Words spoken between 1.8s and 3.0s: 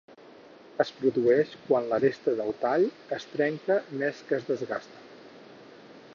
l'aresta del tall